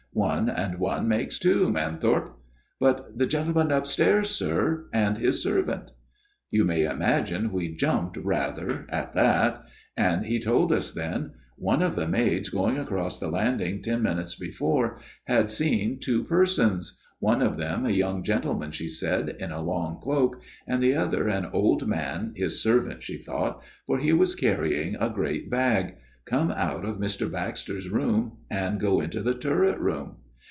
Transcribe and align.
'One 0.21 0.49
and 0.49 0.77
one 0.77 1.07
makes 1.07 1.39
two, 1.39 1.71
Manthorpe/' 1.71 2.33
But 2.81 3.17
the 3.17 3.25
gentleman 3.25 3.71
upstairs, 3.71 4.29
sir, 4.29 4.89
and 4.91 5.17
his 5.17 5.41
servant?' 5.41 5.91
'You 6.51 6.65
may 6.65 6.83
imagine 6.83 7.53
we 7.53 7.73
jumped 7.77 8.17
rather 8.17 8.85
at 8.89 9.13
that; 9.13 9.63
and 9.95 10.25
he 10.25 10.41
told 10.41 10.73
us 10.73 10.91
then." 10.91 11.31
One 11.57 11.81
of 11.81 11.95
the 11.95 12.09
maids 12.09 12.49
going 12.49 12.77
across 12.77 13.19
the 13.19 13.29
landing 13.29 13.81
FATHER 13.81 13.99
MADDOX'S 13.99 14.37
TALE 14.37 14.51
233 14.51 14.51
ten 14.51 14.73
minutes 14.73 14.99
before 14.99 15.33
had 15.33 15.49
seen 15.49 15.97
two 15.97 16.25
persons 16.25 17.01
one 17.19 17.41
of 17.41 17.55
them 17.55 17.85
a 17.85 17.91
young 17.91 18.21
gentleman, 18.23 18.71
she 18.71 18.89
said, 18.89 19.37
in 19.39 19.53
a 19.53 19.61
long 19.63 19.97
cloak, 20.01 20.41
and 20.67 20.83
the 20.83 20.93
other 20.93 21.29
an 21.29 21.45
old 21.53 21.87
man, 21.87 22.33
his 22.35 22.61
servant, 22.61 23.01
she 23.01 23.17
thought, 23.17 23.63
for 23.87 23.97
he 23.97 24.11
was 24.11 24.35
carrying 24.35 24.95
a 24.97 25.09
great 25.09 25.49
bag 25.49 25.95
come 26.23 26.51
out 26.51 26.85
of 26.85 26.97
Mr. 26.99 27.29
Baxter's 27.29 27.89
room 27.89 28.31
and 28.49 28.79
go 28.79 28.99
into 29.01 29.23
the 29.23 29.33
turret 29.33 29.79
room. 29.79 30.17